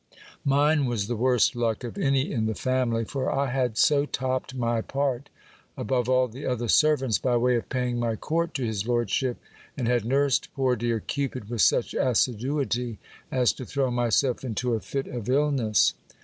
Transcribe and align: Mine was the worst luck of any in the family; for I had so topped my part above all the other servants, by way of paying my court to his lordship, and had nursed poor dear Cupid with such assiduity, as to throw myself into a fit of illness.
Mine 0.43 0.87
was 0.87 1.05
the 1.05 1.15
worst 1.15 1.55
luck 1.55 1.83
of 1.83 1.95
any 1.95 2.31
in 2.31 2.47
the 2.47 2.55
family; 2.55 3.05
for 3.05 3.31
I 3.31 3.51
had 3.51 3.77
so 3.77 4.07
topped 4.07 4.55
my 4.55 4.81
part 4.81 5.29
above 5.77 6.09
all 6.09 6.27
the 6.27 6.43
other 6.43 6.67
servants, 6.67 7.19
by 7.19 7.37
way 7.37 7.55
of 7.55 7.69
paying 7.69 7.99
my 7.99 8.15
court 8.15 8.55
to 8.55 8.65
his 8.65 8.87
lordship, 8.87 9.37
and 9.77 9.87
had 9.87 10.03
nursed 10.03 10.51
poor 10.55 10.75
dear 10.75 10.99
Cupid 11.01 11.51
with 11.51 11.61
such 11.61 11.93
assiduity, 11.93 12.97
as 13.31 13.53
to 13.53 13.63
throw 13.63 13.91
myself 13.91 14.43
into 14.43 14.73
a 14.73 14.79
fit 14.79 15.05
of 15.05 15.29
illness. 15.29 15.93